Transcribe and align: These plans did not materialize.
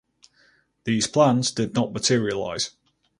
These 0.85 1.05
plans 1.05 1.51
did 1.51 1.75
not 1.75 1.93
materialize. 1.93 2.71